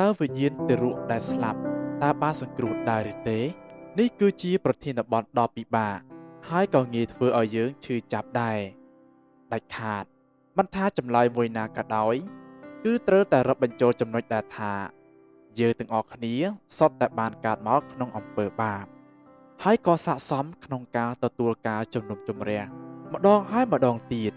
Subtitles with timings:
[0.00, 1.60] តើវិញ្ញាណទារកដែលស្លាប់
[2.02, 3.38] តើបានសង្គ្រោះដែរឬទេ
[3.98, 5.98] នេះគឺជាប្រធានបទដ៏ពិបាក
[6.48, 8.58] ហើយក៏ងាយធ្វើឲ្យយើងឈឺចាប់ដែរ
[9.52, 10.04] ដាច់ខាត
[10.56, 12.14] មិនថាចម្លើយមួយណាក៏ដោយ
[12.84, 14.72] គឺត្រូវតែរកបញ្ចូលចំណុចដែលថា
[15.60, 16.34] យើងទាំងអស់គ្នា
[16.78, 18.84] សុទ្ធតែបានកើតមកក្នុងអំពើបាប
[19.62, 22.62] ហើយក៏ស័ក្តិសមក្នុងការទទួលការជំនុំជម្រះ
[23.12, 24.32] ម្ដងហើយម្ដងទៀត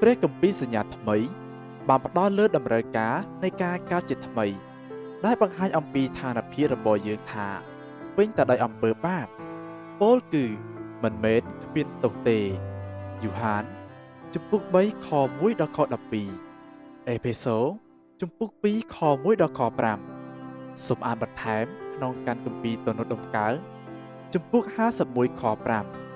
[0.00, 1.16] ព្រះគម្ពីរសញ្ញាថ្មី
[1.88, 4.67] បានផ្ដល់លើតម្រូវការនៃការកើតជាថ្មី
[5.24, 7.48] ដែលបង្ហាញអំពីឋានភាពរបស់យើងថា
[8.16, 9.26] ពេញតែដោយអំពើបាប
[10.00, 10.44] ពោលគឺ
[11.02, 12.38] មិនមែនគ្មានទោសទេ
[13.22, 13.64] យូហាន
[14.34, 15.78] ជំពូក3ខ1ដល់ខ
[16.42, 17.56] 12អេផេសូ
[18.20, 19.60] ជំពូក2ខ1ដល់ខ
[20.24, 23.54] 5សូមអានបន្ថែមក្នុងកាន់គម្ពីរទំនុកដំកើង
[24.34, 24.62] ជំពូក
[25.02, 25.42] 51ខ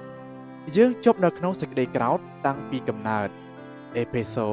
[0.01, 3.29] 5យើងជប់នៅក្នុងសេចក្តីក្រោធតាំងពីកំណើត
[3.97, 4.49] អេផេសូ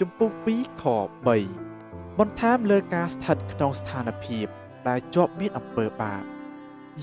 [0.00, 0.84] ជំពូក2ខ
[1.32, 1.71] 3
[2.20, 4.46] បន្ថែមលើការស្ថិតក្នុងស្ថានភាព
[4.88, 6.22] ដែលជាប់មានអំពើបាប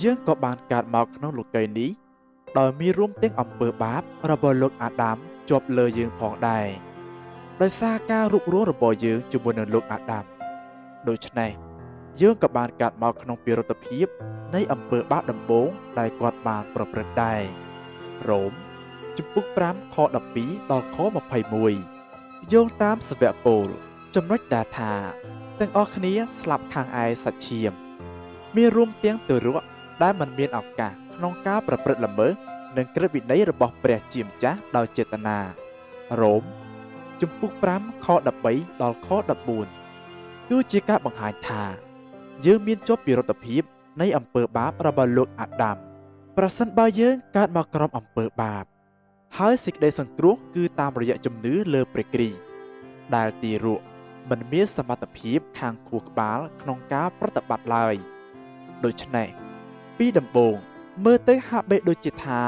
[0.02, 1.92] យើងក៏បានកើតមកក្នុងលោកីយ៍នេះ
[2.58, 5.17] ដោយមានរួមទាំងអំពើបាបរបស់លោកអាដាម
[5.50, 6.67] ជាប់លើយើងផងដែរ
[7.61, 10.25] ដោយសារការរុករស់របស់យើងជាមួយនឹងលោកអាដាម
[11.08, 11.52] ដូច្នេះ
[12.22, 14.08] យើងក៏បានកាត់មកក្នុងពិរុទ្ធភាព
[14.56, 15.69] នៃអំពើបាបដំបូង
[16.00, 17.41] ដែលគាត់បានប្រព្រឹត្តដែរ
[18.30, 18.52] រ៉ូម
[19.17, 19.95] ជំពូក5ខ
[20.34, 20.97] 12ដល់ខ
[21.75, 23.69] 21យោងតាមសវៈពល
[24.16, 24.94] ចំណុចដែលថា
[25.60, 27.72] ទាំងអស់គ្នាស្លាប់ខាងឯសាច់ឈាម
[28.56, 29.64] មានរួមទាំងទរក
[30.04, 32.34] ដែលមិនមានឱកាសក្នុងការប្រព្រឹត្តល្មើស
[32.78, 35.38] និងក្រឹតវិន័យរបស់ព្រះជាម្ចាស់ដោយចេតនា
[36.22, 36.44] រ៉ូម
[37.22, 38.08] ជំពូក5ខ
[38.46, 39.08] 13ដល់ខ
[39.80, 41.64] 14គឺជាការបង្ហាញថា
[42.46, 43.64] យើងមានជាប់ពីរដ្ឋភាព
[44.02, 45.78] នៃអំពើបាបរបស់លោកអាដាម
[46.38, 48.66] ប្រសិនបើយើងកើតមកក្រោមអំពើបាប
[49.38, 52.40] ហើយសេចក្តីសង្គ្រោះគឺតាមរយៈជំនឿលើព្រះគ្រីស្ទ
[53.16, 53.84] ដែលទីរក់
[54.30, 57.95] មិនមានសមត្ថភាពខាងខួរក្បាលក្នុងការប្រតិបត្តិឡើយ
[58.86, 59.28] ដូច្នេះ
[59.98, 60.56] ពីដំបូង
[61.06, 62.40] មើលទៅហាក់បីដូចជាថា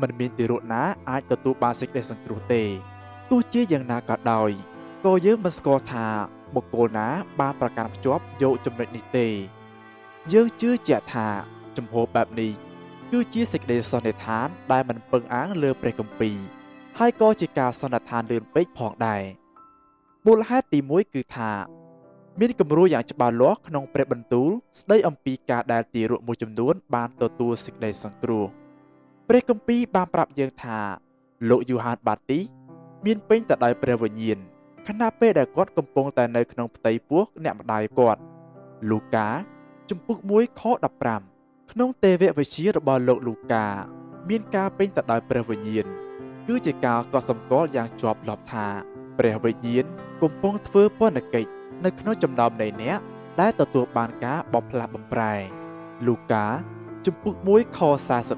[0.00, 2.62] មិនមានទីរក់ណាអាចទទួលបានសេចក្តីសង្គ្រោះទេ
[3.30, 4.50] ទោះជាយ៉ាងណាក៏ដោយ
[5.04, 6.06] ក៏យើងមិនស្គាល់ថា
[6.54, 7.08] បុគ្គលណា
[7.40, 9.28] បានប្រកាន់ភ្ជាប់យកចំណុចនេះទេ
[10.32, 11.28] យើងជឿជាក់ថា
[11.76, 12.52] ចំហបែបនេះ
[13.12, 16.36] គឺជាសេចក្តីសន្និដ្ឋានដែលមិនពឹងអាងលើព្រះគម្ពីរ
[16.98, 19.22] ហើយក៏ជាការសន្និដ្ឋានលឿនពេកផងដែរ
[20.26, 21.52] មូលហេតុទី1គឺថា
[22.40, 24.48] មានគំរូយ៉ាងច្បាស់លាស់ក្នុងព្រះបន្ទូល
[24.80, 28.44] ស្ដីអំពីការដែលទារកមួយចំនួន បានទទួលសេចក្តីសង្គ្រោះ
[29.28, 30.78] ព្រះគម្ពីរបានប្រាប់យើងថា
[31.48, 32.40] លោកយូហានបាទី
[33.06, 34.38] មានពេញទៅដោយព្រះវិញ្ញាណ
[34.88, 38.20] ខណៈពេលដែលគាត់កំពុងតែនៅក្នុងផ្ទៃពោះអ្នកម្ដាយគាត់
[38.90, 39.28] លូកា
[39.90, 40.62] ជំពូក1ខ
[41.16, 43.66] 15ក្នុងទេវវិជារបស់លោកលូកា
[44.28, 45.86] មានការពេញទៅដោយព្រះវិញ្ញាណ
[46.46, 48.68] គឺជាការកត់សម្គាល់យ៉ាងជាប់លាប់ថា
[49.18, 49.84] ព្រះវិញ្ញាណ
[50.22, 51.50] កំពុងធ្វើពន្ធកិច្ច
[51.84, 52.98] នៅក្នុងចំណោមនៃអ្នក
[53.40, 55.34] ដែលទទួលបានការបំផ្លាស់បំប្រែ
[56.06, 56.46] លូកា
[57.06, 57.80] ជំពូក1ខ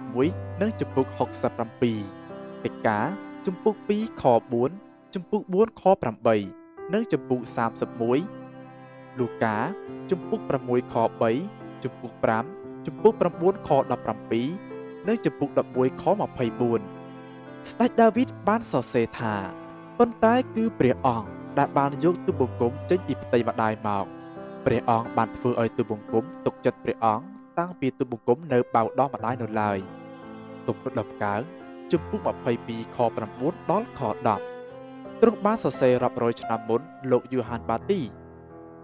[0.03, 1.07] 41និងជំពូក
[1.47, 2.99] 67ពេកា
[3.47, 4.23] ជំពូក2ខ
[4.69, 5.83] 4ជំពូក4ខ
[6.37, 7.41] 8និងជំពូក
[8.29, 9.57] 31លូកា
[10.11, 10.95] ជំពូក6ខ
[11.39, 12.13] 3ជំពូក
[12.51, 13.71] 5ជំពូក9ខ
[14.39, 19.60] 17និងជំពូក11ខ24ស្ដេចដាវីតបានសរសេរថា
[20.03, 21.29] ប៉ុន្តែគឺព្រះអង្គ
[21.59, 24.05] ដែលបានយកទូបង្គំចេញពីផ្ទៃម្ដាយមក
[24.65, 27.25] ព្រះអង្គបានធ្វើឲ្យទូបង្គំទុកចិត្តព្រះអង្គ
[27.59, 29.79] តាំងពីទូបង្គំនៅបៅដោះម្ដាយនៅឡើយ
[30.67, 31.41] ទំនុកដំកើង
[31.93, 32.21] ជំពូក
[32.63, 32.99] 22ខ
[33.35, 34.01] 9ដល់ខ
[34.61, 38.01] 10ទ្រង់បានសរសេររាប់រយឆ្នាំមុនលោកយូហានបាទី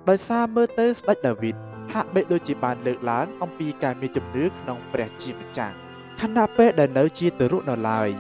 [0.09, 1.57] ដោយសារមើលទៅស្ដេចដាវីត
[1.93, 5.75] ហាក់បីដូចជាបានលើកឡើងអំពីការមានជំនឿក្នុងព្រះជាម្ចាស់
[6.21, 8.11] ខណៈពេលដែលនៅជាទរុនៅឡើយ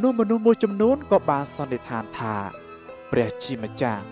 [0.00, 2.36] នោះមនុស្សមួយចំនួនក៏បានសន្និដ្ឋានថា
[3.10, 4.02] ព្រះជាម្ចាស់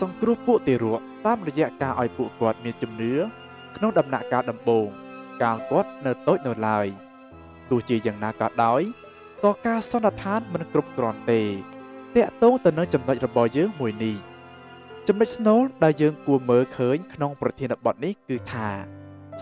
[0.00, 3.14] សង្គ្រោះពួកទារកតាមរយៈការឲ្យពួកគាត់មានជំនឿ
[3.76, 4.86] ក្នុងដំណាក់កាលដំបូង
[5.42, 6.86] កាលគាត់នៅតូចនៅឡើយ
[7.70, 8.82] ទោះជាយ៉ាងណាក៏ដោយ
[9.44, 11.40] ក៏ការសន្និដ្ឋានមិនគ្រប់គ្រាន់ទេ
[12.16, 14.16] តាក់ទងទៅនឹងចំណុចរបស់យើងមួយនេះ
[15.08, 18.68] ចំណុចស្នូលដែលយើងគួរមើលឃើញក្នុងប្រធានបទនេះគឺថា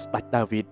[0.02, 0.66] ស្ដេចដាវីត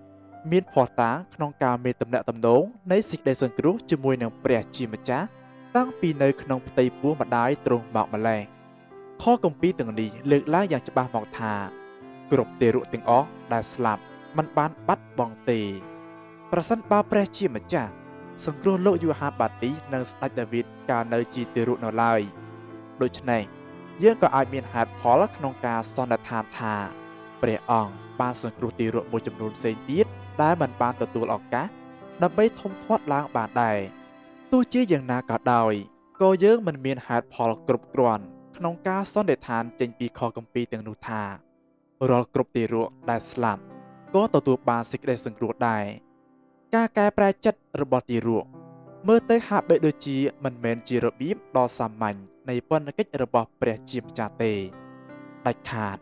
[0.51, 5.27] មានភ័ស្តុតាងក្នុងការមានតំណែងតំណងនៃសេចក្តីសង្គ្រោះជាមួយនឹងព្រះជាម្ចាស់
[5.75, 8.41] តាំងពីនៅក្នុងផ្ទៃពោះម្ដាយទ្រង់មកម្លេះ
[9.23, 11.53] ខគម្ពីរទាំងនេះលើកឡើងយ៉ាងច្បាស់មកថា
[12.31, 14.01] គ្រប់ទេរុទាំងអស់ដែលស្លាប់
[14.37, 15.59] មិនបានបាត់បង់ទេ
[16.51, 17.91] ប្រសិនបើព្រះជាម្ចាស់
[18.45, 22.21] សង្គ្រោះលោកយូហានបាទីនិងស្ដេចដាវីតកាលនៅជាទេរុនៅឡើយ
[23.01, 23.41] ដូច្នេះ
[24.03, 26.75] យើងក៏អាចមានហេតុផលក្នុងការសន្និដ្ឋានថា
[27.41, 30.04] ព្រះអង្គបានសង្គ្រោះទីរុមួយចំនួនផ្សេងទៀត
[30.41, 31.67] ដែលមិនបានទទួលឱកាស
[32.23, 33.79] ដើម្បីធំធាត់ឡើងបានដែរ
[34.51, 35.73] ទោះជាយ៉ាងណាក៏ដោយ
[36.21, 38.23] ក៏យើងមិនមានហេតុផលគ្រប់គ្រាន់
[38.57, 41.21] ក្នុងការសន្និដ្ឋានចេញពីខគម្ពីរទាំងនោះថា
[42.09, 43.61] រាល់គ្រប់ទីរក់ដែលស្លាប់
[44.13, 45.83] ក៏ទទួលបានសេចក្តីសង្គ្រោះដែរ
[46.75, 48.47] ការកែប្រែចិត្តរបស់ទីរក់
[49.07, 52.17] មើលទៅហាក់បីដូចជាមិនមែនជារបៀបដ៏សាមញ្ញ
[52.49, 54.53] នៃពន្ធកិច្ចរបស់ព្រះជាម្ចាស់ទេ
[55.45, 55.97] ដាច់ខាត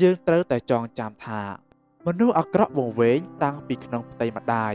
[0.00, 1.65] យើងត្រូវតែចងចាំថា
[2.06, 4.74] មនុស្សអាក្រក់វង្វេងតាំងពីក្នុងផ្ទៃម្ដាយ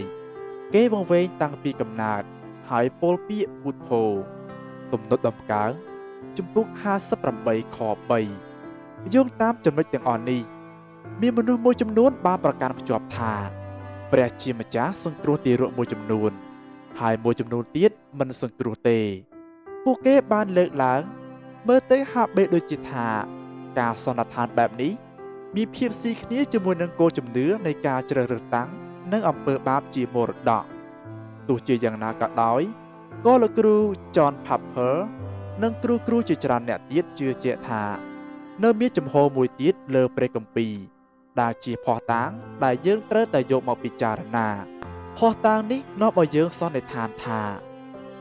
[0.74, 2.24] គេវង្វេងតាំងពីកំណើត
[2.70, 4.04] ហើយពោលពាក្យពុទ្ធោ
[4.92, 5.72] ទំនុកដំកើង
[6.38, 6.66] ជំពូក
[7.22, 7.78] 58ខ
[8.50, 10.42] 3យោងតាមចំណុចទាំងអស់នេះ
[11.22, 13.34] មានមនុស្សមួយចំនួនបានប្រកាន់ភ្ជាប់ថា
[14.12, 16.32] ព្រះជាម្ចាស់សង្គ្រោះទារកមួយចំនួន
[17.00, 19.00] ហើយមួយចំនួនទៀតមិនសង្គ្រោះទេ
[19.84, 21.02] ពួកគេបានលើកឡើង
[21.68, 23.08] មើលទៅហាក់បីដូចជាថា
[23.80, 24.92] ការសន្និដ្ឋានបែបនេះ
[25.56, 28.70] មានភាពស៊ីគ្នាជាមួយនឹងគោលជំនឿនៃការជ្រើសរើសតាំង
[29.12, 30.64] និងអំពើបាបជាមរតក
[31.48, 32.62] ទោះជាយ៉ាងណាក៏ដោយ
[33.26, 33.76] ក៏លោកគ្រូ
[34.16, 34.96] John Papper
[35.64, 37.84] និងគ្រូគ្រូជាច្រើនអ្នកទៀតជឿជាក់ថា
[38.64, 40.74] នៅមានចំហមួយទៀតលើព្រះគម្ពីរ
[41.42, 42.30] ដែលជាភ័ស្តុតាង
[42.64, 44.48] ដែលយើងត្រូវតែយកមកពិចារណា
[45.18, 47.42] ភ័ស្តុតាងនេះនាំឲ្យយើងសន្និដ្ឋានថា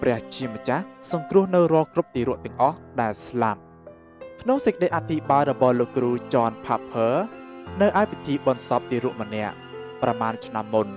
[0.00, 3.60] ព្រះជាម្ចាស់សង្គ្រោះនៅរាល់គ្រប់ទីរក់ទាំងអស់ដែលស្លាប់
[4.40, 7.14] ក្នុងសេចក្តីអធិប្បាយរបស់លោកគ្រូ John Papper
[7.80, 9.54] នៅឯពិធីបុណ្យសពទីរក់ម្នាក់
[10.02, 10.88] ប្រមាណឆ្នាំមុន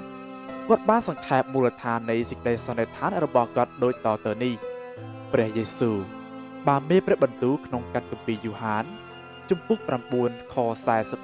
[0.67, 4.53] គាត់បានសង្ខេបមូលដ្ឋាននៃសេចក្តីសន្និដ្ឋានរបស់គាត់ដូចតទៅនេះ
[5.33, 5.97] ព្រះយេស៊ូវ
[6.67, 8.85] បានមេព្រះបន្ទូលក្នុងកាត់គម្ពីរយូហាន
[9.49, 9.79] ជំពូក
[10.15, 10.55] 9ខ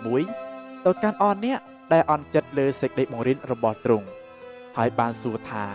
[0.10, 1.60] 41ទៅកាន់អស់អ្នក
[1.94, 4.07] ដែលអន់ចិត្តលើសេចក្តីបង្រៀនរបស់ទ្រង់
[4.77, 5.66] ហើយបានសួរថា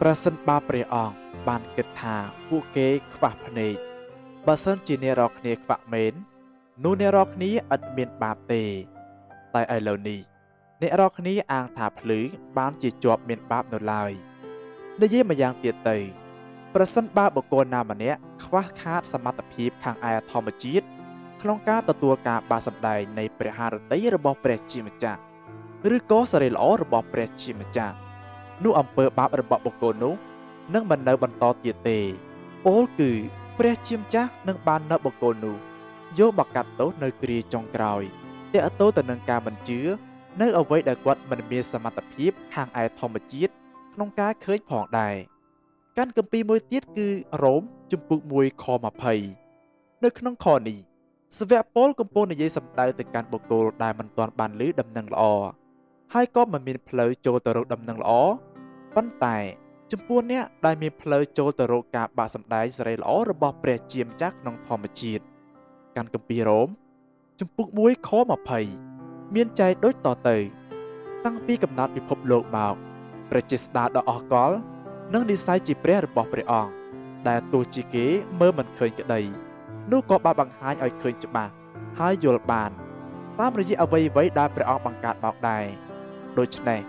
[0.00, 1.14] ប្រសិនបើព្រះអង្គ
[1.48, 2.16] បានគិតថា
[2.48, 3.89] ពួកគេខ្វះភ្នែក
[4.46, 6.14] បើសិនជាអ្នករាល់គ្នាខ្វាក់មែន
[6.84, 8.62] នោះអ្នករាល់គ្នាឥតមានបាបទេ
[9.54, 10.20] តែឥឡូវនេះ
[10.80, 12.20] អ្នករាល់គ្នាអាងថាភ្លឺ
[12.58, 14.12] បានជាជាប់មានបាបនៅឡើយ
[15.00, 15.98] និយាយម្យ៉ាងទៀតទៅ
[16.74, 20.86] ប្រសិនបើបុគ្គលណាម្នាក់ខ្វះខាតសមត្ថភាពខាងឯធម្មជាតិ
[21.42, 25.20] ក្នុងការទទួលការបាសម្ដែងនៃព្រះハរតីរបស់ព្រះជាម្ចាស់
[25.96, 27.96] ឬក៏សេរីល្អរបស់ព្រះជាម្ចាស់
[28.64, 30.14] នោះអំពើបាបរបស់បុគ្គលនោះ
[30.74, 31.98] នឹងមិននៅបន្តទៀតទេ
[32.66, 33.12] ពោលគឺ
[33.62, 35.56] ព្រះជាម្ចាស់នឹងបាននៅបុគ្គលនោះ
[36.18, 38.02] យកមកកាត់ទោសនៅគ្រាចុងក្រោយ
[38.54, 39.80] តើតើទៅនឹងការបញ្ជឿ
[40.40, 43.52] នៅអ្វីដែលគាត់មិនមានសមត្ថភាពខាងឯធម្មជាតិ
[43.94, 45.14] ក្នុងការឃើញផងដែរ
[45.98, 47.08] កាន់កម្ពីមួយទៀតគឺ
[47.42, 47.62] រ៉ូម
[47.92, 48.64] ជំពូក1ខ
[49.34, 50.78] 20នៅក្នុងខនេះ
[51.38, 55.22] សាវកពលកំពុងនិយាយសម្ដៅទៅកាន់បុគ្គលដែលមិនទាន់បានឮដំណឹងល្អ
[56.14, 58.12] ហើយក៏មិនមានផ្លូវចូលទៅរកដំណឹងល្អ
[58.94, 59.38] ប៉ុន្តែ
[59.92, 65.22] ចំពោះអ្នកដែលមានផ្លូវចូលទៅរកការបាក់សម្ដែងសេរីល្អរបស់ព្រះជាម្ចាស់ក្នុងធម្មជាតិ
[65.96, 66.68] កាន់កម្ពីរ៉ូម
[67.40, 68.10] ជំពូក1ខ
[68.72, 70.36] 20មានចែកដូចតទៅ
[71.24, 72.74] តាំងពីកំណត់ពិភពលោកមក
[73.30, 74.56] ព្រះចេស្តាដ៏អស្ចារ្យ
[75.14, 76.72] និងនិស័យជាព្រះរបស់ព្រះអង្គ
[77.28, 78.06] ដែលទោះជាគេ
[78.40, 79.20] មើលមិនឃើញក្តី
[79.92, 81.52] នោះក៏បានបង្ហាញឲ្យឃើញច្បាស់
[81.98, 82.70] ហើយយល់បាន
[83.38, 85.64] តាមរយៈអ្វីអ្វីដែលព្រះអង្គបង្កើតមកដែរ
[86.38, 86.80] ដូច្នេះ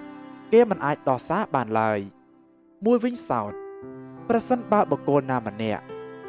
[0.51, 1.99] គេមិនអាចដោះសារបានឡើយ
[2.87, 3.51] មួយវិញសោត
[4.29, 5.83] ប្រសិនបើបុគ្គលណាម្នាក់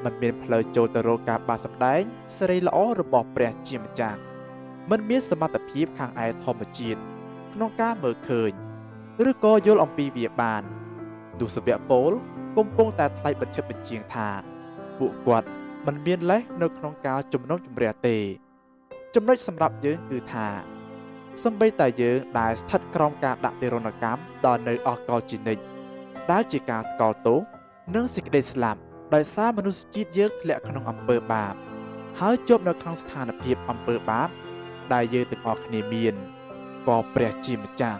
[0.04, 2.02] មិនមានផ្លូវចូលទៅរកការបាសម្ដែង
[2.36, 4.18] សេរីល្អរបស់ព្រះជាម្ចាស់
[4.90, 7.00] មិនមានសមត្ថភាពខាងឯធម្មជាតិ
[7.54, 8.50] ក្នុងការមើលឃើញ
[9.30, 10.62] ឬក៏យល់អំពីវាបាន
[11.40, 12.10] ទស្សវៈពល
[12.56, 14.28] កំពុងតែថ្លែងបញ្ឈប់បញ្ជាងថា
[14.98, 15.48] ពួកគាត់
[15.86, 18.16] មិនមានលេសនៅក្នុងការជំនុំជម្រះទេ
[19.14, 20.48] ចំណុចសម្រាប់យើងគឺថា
[21.44, 25.71] សម្បីតែយើងដែលស្ថិតក្រោមការដាក់ទរណកម្មដល់នៅអកលជានិច្ច
[26.31, 27.39] ដែលជាការកលទោស
[27.95, 28.79] និងសេចក្តីស្លាប់
[29.13, 31.53] ដោយសារមនុស្សជាតិយើងធ្លាក់ក្នុងអំពើបាប
[32.19, 34.29] ហើយជាប់នៅក្នុងស្ថានភាពអំពើបាប
[34.93, 36.15] ដែលយើងទាំងអស់គ្នាមាន
[36.87, 37.99] ក៏ព្រះជាម្ចាស់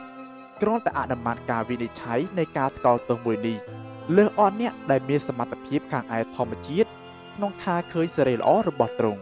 [0.62, 3.58] គ្រាន់តែអនុម័តការវិនិច្ឆ័យនៃការថ្កោលទោសមួយនេះ
[4.18, 6.90] លើសអស់អ្នកដែលមានសមត្ថភាពខាងឯធម្មជាតិ
[7.36, 9.22] ក្នុងការឃើញសេរីល្អរបស់ទ្រង់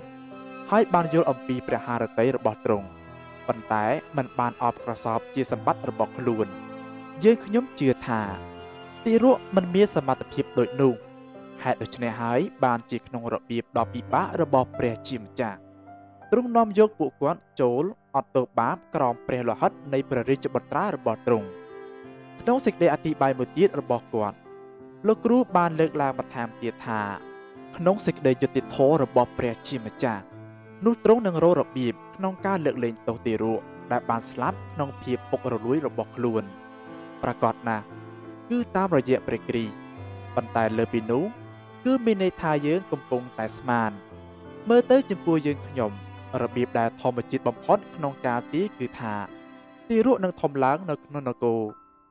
[0.71, 2.87] ហើយបានយល់អំពីព្រះハរតីរបស់ទ្រង់
[3.47, 3.85] ប៉ុន្តែ
[4.17, 6.47] มันបានអបក្រសោបជាសម្បត្តិរបស់ខ្លួន
[7.23, 8.21] យើងខ្ញុំជឿថា
[9.06, 10.92] ទីរក់มันមានសមត្ថភាពដូចនោះ
[11.62, 15.58] ហេតុដូច្នេះហើយបានជាក្នុងរបៀបដ៏ពិបាករបស់ព្រះជាម្ចាស់
[16.30, 17.84] ទ្រង់នាំយកពួកគាត់ចូល
[18.16, 21.48] អត់ទោសបាបក្រោមព្រះលោហិតនៃព្រះរាជបត្រារបស់ទ្រង់
[22.40, 24.36] ក្នុងសេចក្តីអធិប្បាយមួយទៀតរបស់គាត់
[25.06, 27.02] លោកគ្រូបានលើកឡើងបន្ថែមទៀតថា
[27.76, 30.22] ក្នុងសេចក្តីយុត្តិធម៌របស់ព្រះជាម្ចាស់
[30.84, 33.60] នោះទ្រង់នឹងរករបៀបក្នុងការលើកលែងទោសទារក
[33.92, 36.42] ដែលបានស្លាប់ក្នុងភាពពុករលួយរបស់ខ្លួន
[37.22, 37.84] ប្រកបណាស់
[38.50, 39.74] គឺតាមរយៈព្រះគ្រីស្ទ
[40.36, 41.24] ប៉ុន្តែលើពីនោះ
[41.84, 43.90] គឺមានន័យថាយើងកំពុងតែស្មាន
[44.68, 45.92] មើលទៅចំពោះយើងខ្ញុំ
[46.42, 49.14] របៀបដែលធម្មជាតិបំផុតក្នុងការទីគឺថា
[49.88, 51.60] ទីរក់នឹងធំឡើងនៅក្នុងនគរ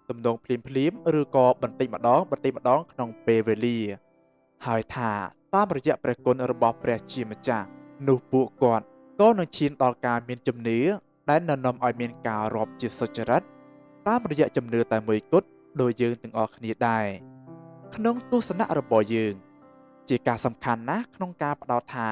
[0.10, 3.80] ទំនងភ្លាមភ្លាមឬក៏បន្តិចម្ដងបន្តិចម្ដងក្នុងពេលវេលា
[4.66, 5.12] ហើយថា
[5.56, 7.68] តាមរយៈព្រះគុណរបស់ព្រះជាម្ចាស់
[8.08, 8.86] នោះពួកគាត់
[9.22, 10.80] ក៏នឹងឈានដល់ការមានជំនឿ
[11.30, 13.42] ដែលណែនាំឲ្យមានការរាប់ជាសុចរិត
[14.08, 15.48] តាមរយៈជំនឿតែមួយគត់
[15.82, 17.06] ដោយយើងទាំងអស់គ្នាដែរ
[17.96, 19.34] ក្នុងទស្សនៈរបស់យើង
[20.10, 22.10] ជាការសំខាន់ណាស់ក្នុងការផ្ដោតថា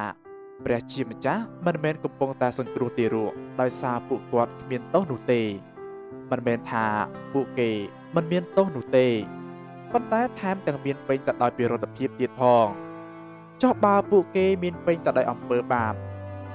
[0.65, 5.41] ព្រះជាម្ចាស់មិនមែនកំពុងតែសង្គ្រោះទារកដោយសារពួកគាត់គ្មានទោសនោះទេ
[6.31, 6.85] មិនមែនថា
[7.33, 7.69] ពួកគេ
[8.15, 9.07] មិនមានទោសនោះទេ
[9.91, 12.67] ប៉ុន្តែថែមទាំងមានពេញទៅដោយពិរុទ្ធភាពទៀតផង
[13.61, 15.93] ចុះបើពួកគេមានពេញទៅដោយអំពើបាប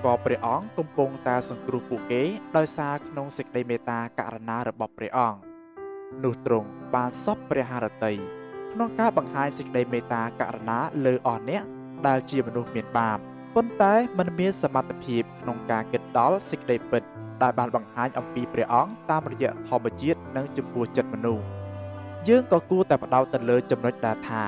[0.04, 2.22] ក៏ព្រះអង្គកំពុងតែសង្គ្រោះពួកគេ
[2.56, 5.51] ដោយសារក្នុងសេចក្តីមេត្តាករណារបស់ព្រះអង្គ
[6.23, 8.13] នោះទ្រង់បានសពព្រះハរតី
[8.73, 11.63] ក្នុងការបង្ហាញសេចក្តីមេត្តាករណាលើអស់អ្នក
[12.07, 13.17] ដែលជាមនុស្សមានបាប
[13.55, 17.03] ប៉ុន្តែมันមានសមត្ថភាពក្នុងការគិតដល់សេចក្តីពិត
[17.41, 21.45] ដែលបានបង្ហាញអំពីព្រះអង្គតាមរយៈធម្មជាតិនិងចំពោះចិត្តមនុស្ស
[22.27, 24.43] យើងក៏គួរតែផ្ដោតទៅលើចំណុចដែលថា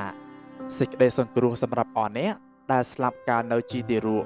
[0.79, 2.33] សេចក្តីសង្គ្រោះសម្រាប់អស់អ្នក
[2.71, 4.17] ដែលស្លាប់កាលនៅជីទីរੂ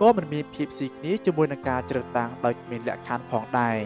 [0.00, 3.78] ក៏មិនមានភាពស៊ីគ្នាជាមួយនឹងការជ្រើសតាំងដោយគ្មានលក្ខខណ្ឌផងដែរ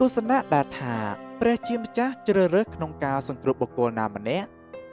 [0.00, 0.96] ទស្សនៈដែលថា
[1.45, 4.47] ព្រះជាម្ចាស់ជ្រើសរើសក្នុងការសង្គ្រោះបុគ្គលណាម្នាក់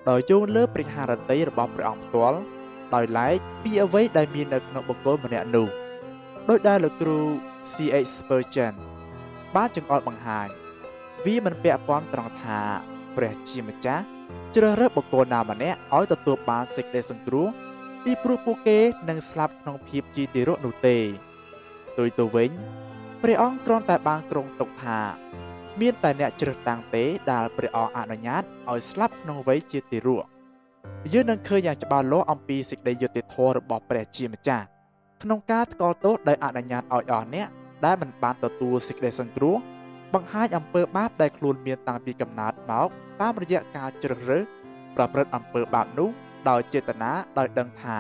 [0.09, 2.39] ដោយយោងលើព្រះハរតីរបស់ព្រះអង្គផ្ទាល់
[2.95, 5.69] ដោយឡែកពីអ្វីដែលមាននៅក្នុងបុគ្គលម្នាក់នោះ
[6.49, 7.19] ដោយដែលលោកគ្រូ
[7.73, 8.11] C.H.
[8.19, 8.75] Spurgeon
[9.55, 10.49] បានចង្អុលបង្ហាញ
[11.25, 12.61] វាមិនពាក់ព័ន្ធត្រង់ថា
[13.17, 14.05] ព្រះជាម្ចាស់
[14.55, 17.49] ជ្រើសរើសបុគ្គលណាម្នាក់ឲ្យទទួលបានសេចក្តីសង្គ្រោះ
[18.05, 18.79] ពីព្រោះពួកគេ
[19.09, 20.97] នឹងស្លាប់ក្នុងភាពជាទារកនោះទេ
[21.99, 22.51] ដោយទៅវិញ
[23.23, 25.01] ព្រះអង្គគ្រាន់តែបានគ្រងទុកថា
[25.81, 30.25] មានតែអ្នកជ្រើសតាំងទេដែលព្រះអង្គអនុញ្ញាតឲ្យស្លាប់ក្នុងវ័យជាទារក
[31.13, 34.65] យើងនឹងឃើញយ៉ាងច្បាស់លាស់អំពីសេចក្តីយុត្តិធម៌របស់ព្រះជាម្ចាស់
[35.23, 37.49] ក្នុងការថ្កោលទោសដោយអនុញ្ញាតឲ្យអស់អ្នក
[37.85, 39.57] ដែលមិនបានទទួលសេចក្តីសង្គ្រោះ
[40.15, 42.89] បង្ហាញអំពើបាបដែលខ្លួនមានតាំងពីកំណើតមក
[43.21, 44.45] តាមរយៈការជ្រើសរើស
[44.97, 46.11] ប្រព្រឹត្តអំពើបាបនោះ
[46.49, 47.99] ដោយចេតនាដោយដឹងថា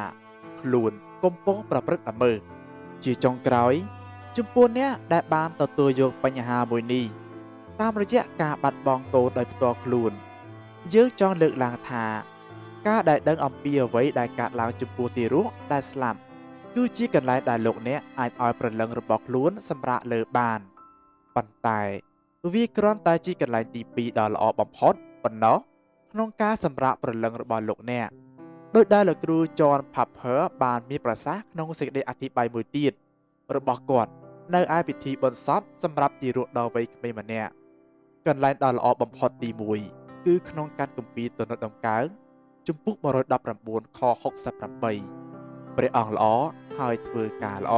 [0.61, 0.93] ខ្លួន
[1.25, 2.33] កំពុងប្រព្រឹត្តអំពើ
[3.05, 3.75] ជាចុងក្រោយ
[4.37, 7.05] ចំពោះអ្នកដែលបានទទួលយកបញ្ហាមួយនេះ
[7.81, 10.13] តាមរយៈការបាត់បង់កូនដោយផ្ទាល់ខ្លួន
[10.95, 12.05] យើងចង់លើកឡើងថា
[12.89, 16.19] ការដែលដឹងអំពីអ្វីដែលកើតឡើងចំពោះទីរស់ដែលស្លាប់
[16.75, 20.61] គឺជាកន្លែងដែលលោកអ្នកអាចឲ្យប្រលឹងរបស់ខ្លួនសម្រាប់លើបាន
[21.37, 21.81] ប៉ុន្តែ
[22.53, 24.95] វាគ្រាន់តែជាកន្លែងទី2ដ៏ល្អបំផុត
[25.25, 25.59] ប៉ុណ្ណោះ
[26.13, 28.09] ក្នុងការសម្រាប់ប្រលឹងរបស់លោកអ្នក
[28.75, 32.93] ដោយដែលលោកគ្រូ John Piper បានមានប្រសាសន៍ក្នុងសេចក្តីអធិប្បាយមួយទៀត
[33.57, 34.11] របស់គាត់
[34.55, 37.53] នៅឯពិធីបុណ្យសពសម្រាប់ទារកដល់វ័យក្មេងម្នាក់
[38.27, 39.51] កន្លែងដ៏ល្អបំផុតទី
[39.89, 42.05] 1គឺក្នុងកាត់គម្ពីរទំនុកដំកើង
[42.69, 42.97] ជំពូក
[43.47, 44.01] 119ខ
[44.89, 46.25] 68ព្រះអង្គល្អ
[46.79, 47.75] ហើយធ្វើការល្អ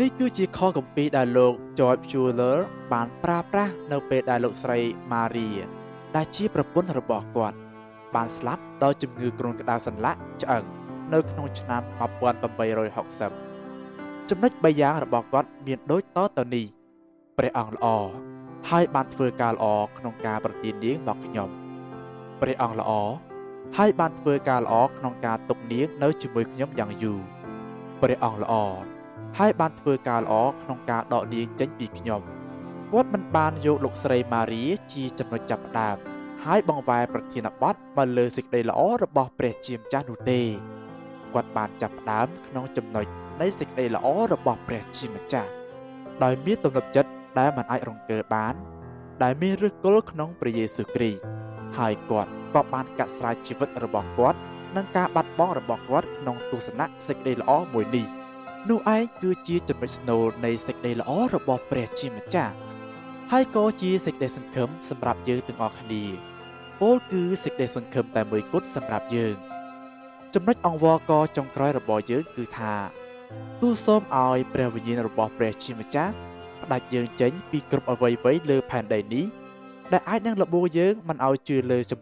[0.00, 2.58] នេះគឺជាខគម្ពីរដែលលោក George Fuller
[2.92, 4.78] បានប្រើប្រាស់នៅពេលដែលលោកស្រី
[5.12, 5.62] Maria
[6.16, 7.56] ដែលជាប្រពន្ធរបស់គាត់
[8.14, 10.64] បានស្លាប់ដោយជំងឺគ្រុនក្តៅសន្លាក់ឆ្អឹង
[11.12, 11.82] នៅក្នុងឆ្នាំ
[13.40, 16.64] 1860ចំណុច3យ៉ាងរបស់គាត់មានដូចតទៅនេះ
[17.38, 17.86] ព្រះអង្គល្អ
[18.70, 19.64] ហើយបានធ្វើការល្អ
[19.98, 21.48] ក្នុងការប្រទាននាងមកខ្ញុំ
[22.40, 22.92] ព្រះអង្គល្អ
[23.76, 27.20] ហើយបានធ្វើការល្អក្នុងការទុកនាងនៅជាមួយខ្ញុំយ៉ាងយូរ
[28.00, 28.54] ព្រះអង្គល្អ
[29.38, 32.22] ហើយបានធ្វើការល្អក្នុងការដកនាងចេញពីខ្ញុំ
[32.92, 35.96] គាត់មិនបានយកលោកស្រីម៉ារីជាចំណុចចាប់ផ្ដើម
[36.44, 40.40] ហើយបង្វែរប្រធានបទមកលើសេចក្តីល្អរបស់ព្រះជាម្ចាស់នោះទេ
[41.34, 43.06] គាត់បានចាប់ផ្ដើមក្នុងចំណុច
[43.40, 45.50] នៃសេចក្តីល្អរបស់ព្រះជាម្ចាស់
[46.22, 48.54] ដោយមានទំនុកចិត្ត ដែលមិនអាចរង្គើបាន
[49.22, 51.20] ដែលមានឫសគល់ក្នុងព្រះយេស៊ូវគ្រីស្ទ
[51.78, 54.38] ហើយគាត់ក៏បានកាត់ស្រេចជីវិតរបស់គាត់
[54.76, 58.06] និងការបាត់បង់របស់គាត់ក្នុងទស្សនៈសេចក្តីល្អមួយនេះ
[58.68, 62.54] នោះឯងគឺជាចំណុចស្នូលនៃសេចក្តីល្អរបស់ព្រះជាម្ចាស់
[63.32, 66.04] ហើយក៏ជាសេចក្តីសង្ឃឹមសម្រាប់យើងទាំងអស់គ្នា
[66.80, 69.36] ពោលគឺសេចក្តីសង្ឃឹមតែមួយគត់សម្រាប់យើង
[70.34, 72.74] ចំណុចអង្វរកចុងក្រោយរបស់យើងគឺថា
[73.60, 76.14] ទូលសូមឲ្យព្រះវិញ្ញាណរបស់ព្រះជាម្ចាស់
[76.62, 79.24] ផ្ដាច់យើងចេញពីគ្រប់អវ័យវ័យលើផែនដីនេះ
[79.92, 82.00] ដែលអាចនឹងលបួងយើងមិនឲ្យជឿលើចំណុច